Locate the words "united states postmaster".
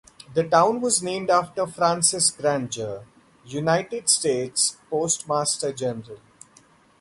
3.45-5.71